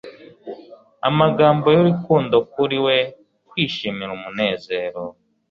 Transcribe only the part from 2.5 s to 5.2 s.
Kuri We kwishimira umunezero